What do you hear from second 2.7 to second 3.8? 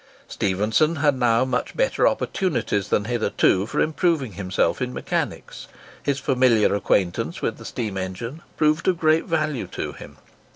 than hitherto for